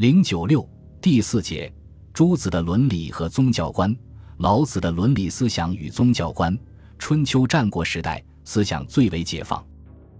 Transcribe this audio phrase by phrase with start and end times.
[0.00, 0.66] 零九六
[0.98, 1.70] 第四节：
[2.14, 3.94] 朱子的伦理和宗教观，
[4.38, 6.58] 老子的伦理思想与宗教观。
[6.98, 9.62] 春秋战国时代，思想最为解放，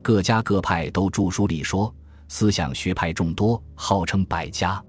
[0.00, 1.94] 各家各派都著书立说，
[2.26, 4.82] 思想学派众多，号称百家。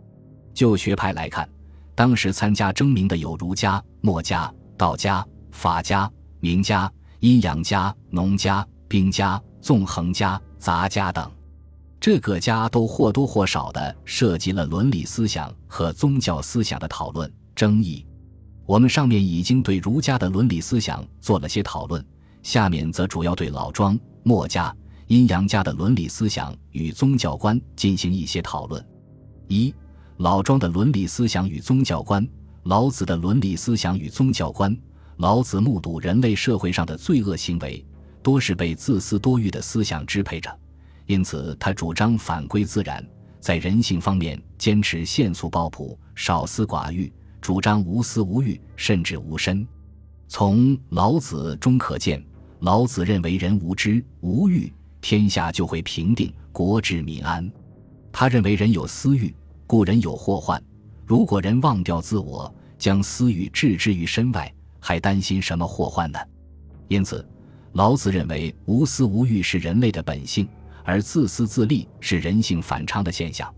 [0.54, 1.50] 就学派来看，
[1.94, 6.10] 当时参加争鸣的有儒家、墨家、道家、法家、
[6.40, 11.30] 名家、阴阳家、农家、兵家、纵横家、杂家等。
[12.08, 18.06] 这个家都或多或少地涉及了伦理思想和宗教思想的讨论争议。
[18.66, 22.02] 我们上面已经对儒家的伦理思想做了些讨论，
[22.42, 24.74] 下面则主要对老庄、墨家、
[25.08, 28.82] 阴阳家的伦理思想与宗教观进行一些讨论。
[29.50, 29.76] 一、
[30.16, 32.26] 老庄的伦理思想与宗教观，
[32.64, 34.74] 老子的伦理思想与宗教观。
[35.18, 37.86] 老子目睹人类社会上的罪恶行为，
[38.24, 40.58] 多是被自私多欲的思想支配着。
[41.08, 43.04] 因此，他主张反归自然，
[43.40, 47.12] 在人性方面坚持限速抱朴、少私寡欲，
[47.42, 49.66] 主张无私无欲，甚至无身。
[50.28, 52.22] 从老子中可见，
[52.60, 57.50] 老子认为人无知无欲，天下就会平定，国治民安。
[58.12, 59.34] 他认为人有私欲，
[59.66, 60.62] 故人有祸患。
[61.06, 66.20] 如果人忘掉自我，将私欲置之于身外，还担心什么祸患呢？
[66.90, 67.26] 因此，
[67.72, 70.46] 老子认为无私无欲是人类的本性。
[70.88, 73.54] 而自私自利是人性反常的现象，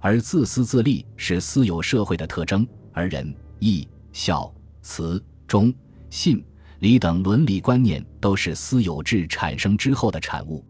[0.00, 5.70] 而自私自利是私有社会的特征，而仁、义、孝、慈、忠、
[6.08, 6.42] 信、
[6.78, 10.64] 礼等伦理观念都是私有制产生之后的产物。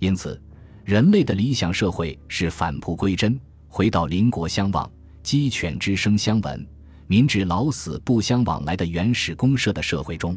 [0.00, 0.38] 因此，
[0.84, 4.90] 人类的理想社会是返璞归真，回到邻国相望、
[5.22, 6.68] 鸡犬之声相闻、
[7.06, 10.36] 民至老死不相往来的原始公社的社会中，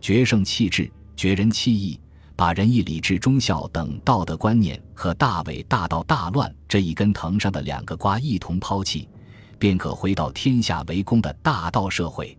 [0.00, 1.98] 决胜气质，绝人弃义。
[2.36, 9.08] 把仁义礼智忠孝等道德观念和大伟大道大乱这一根藤上的两个瓜一同抛弃，
[9.58, 12.36] 便可回到天下为公的大道社会。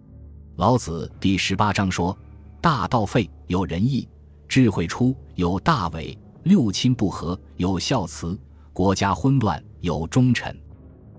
[0.58, 2.16] 老子第十八章说
[2.62, 4.08] ：“大道废，有仁义；
[4.48, 8.38] 智慧出，有大伟；六亲不和，有孝慈；
[8.74, 10.56] 国家混乱，有忠臣。”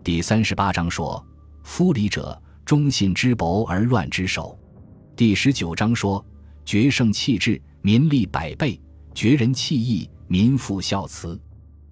[0.04, 1.24] 第三十八章说
[1.64, 4.56] ：“夫礼者，忠信之薄而乱之首。”
[5.16, 6.24] 第十九章说
[6.64, 8.80] ：“决胜气质。”民利百倍，
[9.14, 11.40] 绝人弃义，民复孝慈。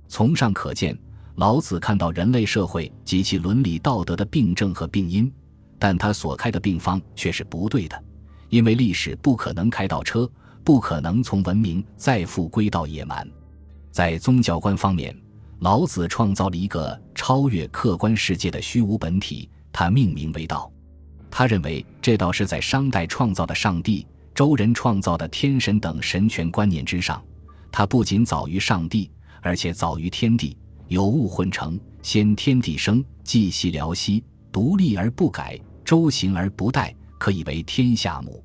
[0.09, 0.99] 从上可见，
[1.37, 5.33] 老子看到人类社会及其伦理道德的病症和病因，
[5.79, 8.05] 但他所开的病方却是不对的，
[8.49, 10.29] 因为历史不可能开倒车，
[10.65, 13.27] 不可能从文明再复归到野蛮。
[13.93, 15.17] 在宗教观方面，
[15.61, 20.71] 老子创造了一个超越客观世界的虚无本体，他命名为道。
[21.31, 24.07] 他认为这道是在商代创造的上帝。
[24.37, 27.25] 周人创造的天神等神权观念之上，
[27.73, 29.11] 它不仅早于上帝，
[29.41, 30.55] 而且早于天地。
[30.89, 38.45] 有物混成，先天地生，寂兮寥兮，独立而不改，周行而不殆，可以为天下母。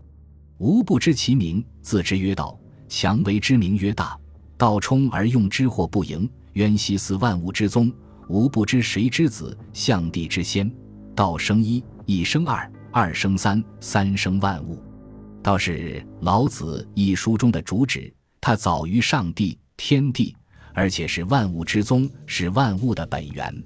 [0.59, 2.57] 吾不知其名，自之曰道。
[2.88, 4.18] 强为之名曰大。
[4.57, 6.28] 道冲而用之，或不盈。
[6.53, 7.91] 渊兮似万物之宗。
[8.30, 10.72] 吾不知谁之子，象帝之先。
[11.13, 14.81] 道生一，一生二，二生三，三生万物。
[15.44, 20.35] 倒是老子一书中的主旨，他早于上帝、天地，
[20.74, 23.63] 而且是万物之宗，是万物的本源。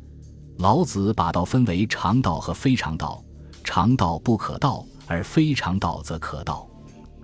[0.60, 3.22] 老子把道分为常道和非常道，
[3.62, 6.66] 常道不可道，而非常道则可道。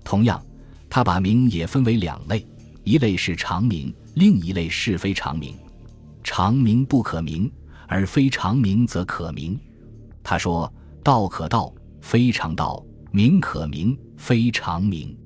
[0.04, 0.44] 同样，
[0.90, 2.46] 他把名也分为两类，
[2.84, 5.56] 一类是常名，另一类是非常名。
[6.24, 7.50] 常名不可名，
[7.88, 9.58] 而非常名则可名。
[10.22, 15.18] 他说：“道可道，非常道。”名可名，非常名。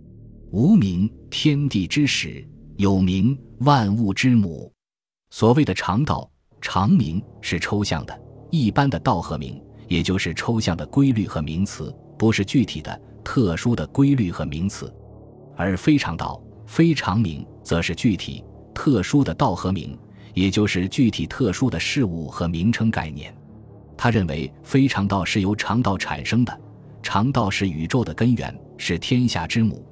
[0.50, 2.44] 无名，天地之始；
[2.78, 4.74] 有名，万物之母。
[5.30, 6.28] 所谓的常道、
[6.60, 8.20] 常名是抽象的，
[8.50, 14.92] 一般的道和名，也就是抽象的规律和名词，不是具体的、特殊的规律和名词。
[15.56, 19.96] 而非常道、非常名，则是具体、特殊的道和名，
[20.34, 23.32] 也就是具体、特殊的事物和名称概念。
[23.96, 26.62] 他认为，非常道是由常道产生的。
[27.06, 29.86] 常道是宇宙的根源，是天下之母，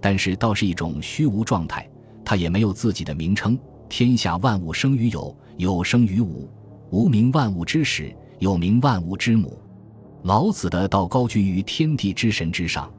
[0.00, 1.88] 但是道是一种虚无状态，
[2.24, 3.56] 它也没有自己的名称。
[3.88, 6.50] 天下万物生于有，有生于无，
[6.90, 9.56] 无名万物之始，有名万物之母。
[10.24, 12.92] 老子的道高居于天地之神之上，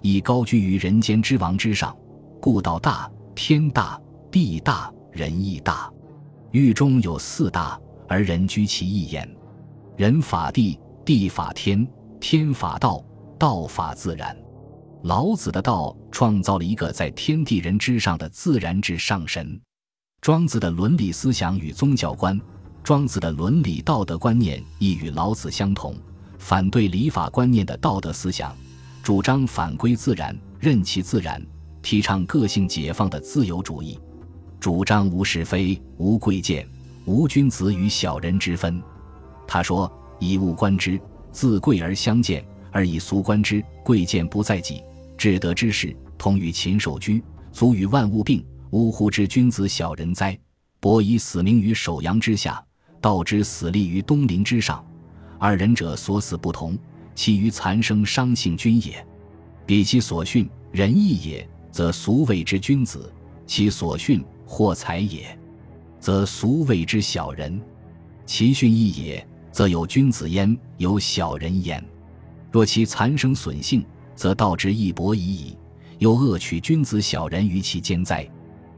[0.00, 1.96] 亦高居于人间之王之上，
[2.40, 3.98] 故道大，天大，
[4.32, 5.88] 地大，人亦大。
[6.50, 9.26] 域中有四大，而人居其一焉。
[9.96, 11.86] 人法地，地法天，
[12.18, 13.00] 天法道。
[13.42, 14.36] 道法自然，
[15.02, 19.60] 老子的道创造了一个在天地人之上的自然之上神。
[20.20, 22.40] 庄子的伦理思想与宗教观，
[22.84, 25.96] 庄子的伦理道德观念亦与老子相同，
[26.38, 28.56] 反对礼法观念的道德思想，
[29.02, 31.44] 主张反归自然，任其自然，
[31.82, 33.98] 提倡个性解放的自由主义，
[34.60, 36.64] 主张无是非、无贵贱、
[37.06, 38.80] 无君子与小人之分。
[39.48, 40.96] 他说：“以物观之，
[41.32, 42.40] 自贵而相见；
[42.72, 44.82] 而以俗观之，贵贱不在己。
[45.16, 47.22] 至德之士，同于禽兽居，
[47.52, 48.44] 足与万物并。
[48.70, 49.10] 呜呼！
[49.10, 50.36] 之君子小人哉？
[50.80, 52.60] 伯以死命于首阳之下。”
[53.02, 54.86] 道之死立于东陵之上，
[55.36, 56.78] 二人者所死不同，
[57.16, 59.04] 其余残生伤性君也。
[59.66, 63.00] 彼其所训仁义也，则俗谓之君子；
[63.44, 65.36] 其所训惑财也，
[65.98, 67.60] 则俗谓之小人。
[68.24, 71.84] 其训义也，则有君子焉，有小人焉。
[72.52, 73.82] 若其残生损性，
[74.14, 75.56] 则道之义薄已矣。
[75.98, 78.28] 又恶取君子小人于其间哉？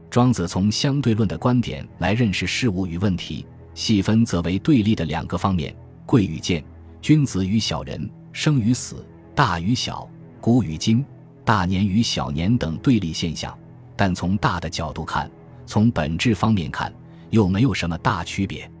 [0.09, 3.45] 庄子从相对论的观点来认识事物与问题。
[3.73, 5.75] 细分则为对立的两个方面：
[6.05, 6.63] 贵与贱，
[7.01, 9.05] 君子与小人，生与死，
[9.35, 11.03] 大与小，古与今，
[11.43, 13.53] 大年与小年等对立现象。
[13.97, 15.29] 但从大的角度看，
[15.65, 16.93] 从本质方面看，
[17.31, 18.71] 又没有什么大区别。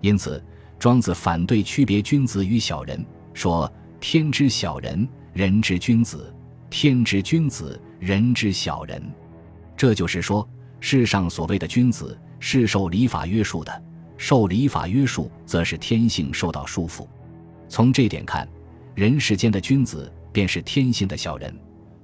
[0.00, 0.40] 因此，
[0.78, 3.04] 庄子反对区别君子与小人，
[3.34, 6.32] 说：“天之小人，人之君子；
[6.70, 9.02] 天之君子，人之小人。”
[9.76, 10.48] 这就是说，
[10.80, 13.82] 世上所谓的君子，是受礼法约束的。
[14.16, 17.06] 受礼法约束，则是天性受到束缚。
[17.68, 18.48] 从这点看，
[18.94, 21.52] 人世间的君子便是天性的小人；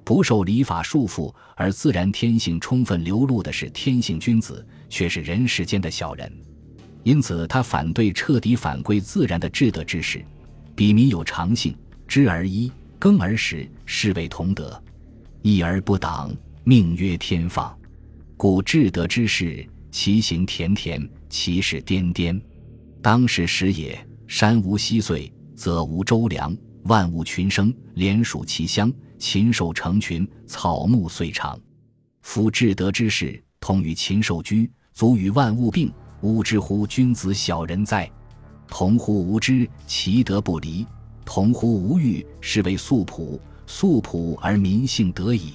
[0.05, 6.31] 不受礼法束缚而自然天性充分流露的是天性君子，却是人世间的小人。
[7.03, 10.23] 因此，他反对彻底反归自然的至德之士。
[10.75, 11.77] 彼民有常性，
[12.07, 14.71] 知而一，耕而食，是谓同德；
[15.43, 16.35] 义而不党，
[16.65, 17.77] 命曰天放。
[18.37, 21.09] 故至德之士，其行恬恬。
[21.29, 22.39] 其事颠颠，
[23.01, 23.99] 当是时也。
[24.27, 26.55] 山无溪岁，则无周梁；
[26.85, 28.93] 万物群生，连属其乡。
[29.19, 31.59] 禽兽成群，草木遂长。
[32.23, 35.93] 夫至德之士，同与禽兽居，足与万物并。
[36.23, 38.11] 吾知乎君子小人哉？
[38.73, 40.87] 同乎无知，其德不离；
[41.27, 43.39] 同乎无欲，是为素朴。
[43.67, 45.53] 素朴而民性得矣。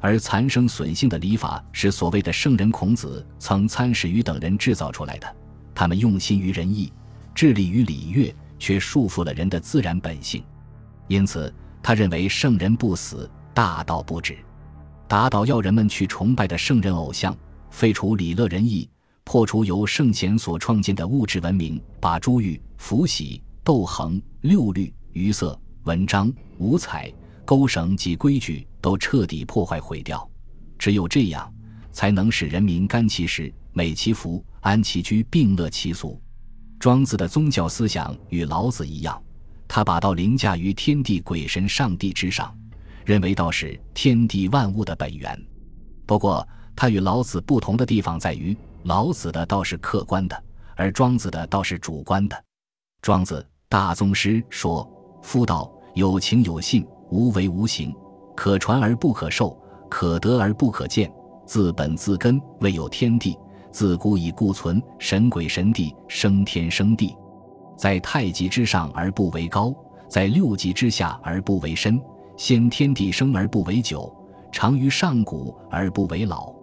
[0.00, 5.36] 而残生损性的礼法是所谓的圣人孔子曾参使于等人制造出来的，
[5.72, 6.92] 他们用心于仁义，
[7.36, 10.42] 致力于礼乐，却束缚了人的自然本性。
[11.06, 14.36] 因此，他认为圣人不死，大道不止。
[15.06, 17.32] 打倒要人们去崇拜的圣人偶像，
[17.70, 18.88] 废除礼乐仁义，
[19.30, 27.08] 破除由圣贤所创建的物质文明，把珠玉、符玺、斗衡、六律、余色、文章、五彩。
[27.44, 30.28] 勾绳及规矩都彻底破坏毁掉，
[30.76, 31.48] 只有这样，
[31.92, 36.20] 才能使人民甘其食、美其服、安其居、并乐其俗。
[36.80, 39.22] 庄子的宗教思想与老子一样，
[39.68, 42.52] 他把道凌驾于天地鬼神上帝之上，
[43.04, 45.40] 认为道是天地万物的本源。
[46.04, 46.44] 不过，
[46.74, 50.42] 他与老子不同的地方在于，老子的道是客观的，
[50.76, 52.44] 而庄子的道是主观的。
[53.02, 54.88] 庄子大宗师说
[55.22, 57.92] ：“夫道有情有信。”无为无形，
[58.36, 61.12] 可传而不可受，可得而不可见。
[61.44, 63.36] 自本自根，未有天地；
[63.72, 67.16] 自古以固存，神鬼神帝，生天生地。
[67.76, 69.74] 在太极之上而不为高，
[70.08, 72.00] 在六极之下而不为深。
[72.36, 74.14] 先天地生而不为久，
[74.52, 76.54] 长于上古而不为老。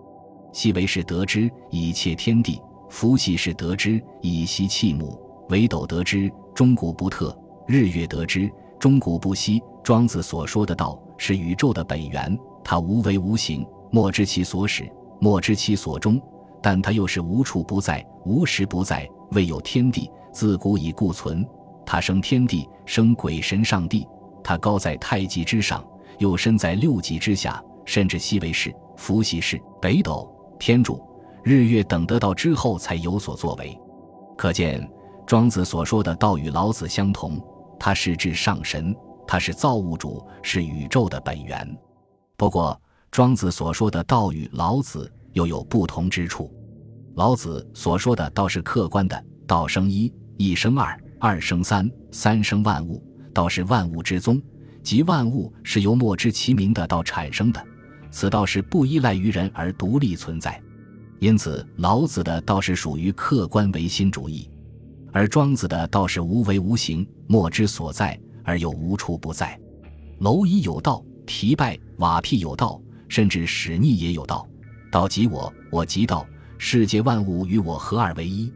[0.52, 7.36] 昔为是得之，以切天地；夫羲是得之，以息气木；北斗得之，终古不特；
[7.68, 9.62] 日月得之，终古不息。
[9.84, 16.22] 庄子所说的道是宇宙的本源，它无为无形，莫知其所始，莫知其所终，
[16.62, 21.48] 但它又是无处不在，无时不在，未有天地，自古以固存。
[21.86, 24.06] 它生天地，生鬼神上帝，
[24.44, 25.82] 它高在太极之上，
[26.18, 31.02] 又身在六极之下，甚至西为是、伏羲氏、北斗、天柱、
[31.44, 33.78] 日月等得道之后才有所作为。
[34.38, 34.88] 可见，
[35.26, 37.42] 庄子所说的道与老子相同，
[37.80, 38.96] 他是至上神。
[39.30, 41.78] 他是造物主，是宇宙的本源。
[42.38, 42.80] 不过，
[43.12, 46.50] 庄子所说的道与老子又有不同之处。
[47.16, 54.42] 老子所说的道是客观的，道生一，一生二，二生三，三生万物，道是万物之宗，
[54.82, 57.62] 即万物是由莫知其名的道产生的。
[58.12, 60.62] 此道是不依赖于人而独立存在。
[61.20, 64.50] 因此，老子的道是属于客观唯心主义，
[65.12, 68.20] 而庄子的道是无为无形，莫之所在。
[68.48, 69.60] 而又无处不在，
[70.22, 74.48] 蝼蚁有道，提拜瓦辟有道，甚至屎溺也有道。
[74.90, 76.26] 道即我，我即道，
[76.58, 78.50] 世界万物与我合二为一。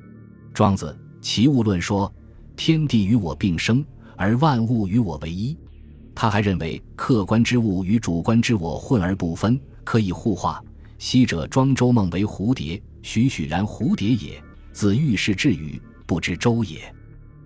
[0.54, 2.10] 庄子齐物论说，
[2.56, 5.58] 天地与我并生，而万物与我为一。
[6.14, 10.64] 他还认为，客观之物与主观之我混而不分，可以互化。
[10.98, 14.40] 昔者庄周梦为蝴蝶，栩栩然蝴蝶也；
[14.72, 16.80] 子欲事至语，不知周也。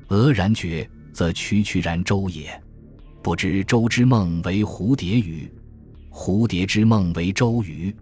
[0.10, 2.62] 俄然觉，则区区然周也。
[3.24, 5.50] 不知周之梦为蝴蝶与，
[6.12, 7.96] 蝴蝶之梦为周与。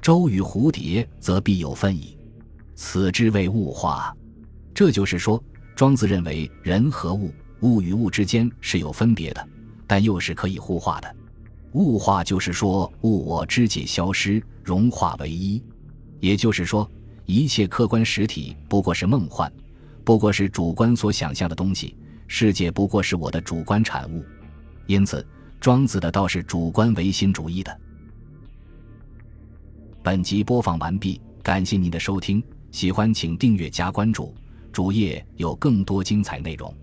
[0.00, 2.16] 周与蝴蝶，则必有分矣。
[2.74, 4.14] 此之谓物化。
[4.74, 5.42] 这就是说，
[5.74, 9.48] 庄子认为人和物、物与物之间是有分别的。
[9.92, 11.16] 但又是可以互化的，
[11.72, 15.62] 物化就是说物我之界消失，融化为一。
[16.18, 16.90] 也就是说，
[17.26, 19.52] 一切客观实体不过是梦幻，
[20.02, 21.94] 不过是主观所想象的东西，
[22.26, 24.24] 世界不过是我的主观产物。
[24.86, 25.26] 因此，
[25.60, 27.80] 庄子的道是主观唯心主义的。
[30.02, 34.34] 本集播放完毕，感谢您的收听，喜欢请订阅加关注，
[34.72, 36.74] 主页有更多精彩内容。